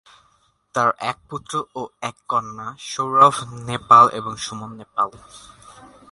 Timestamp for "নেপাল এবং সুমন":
3.69-4.71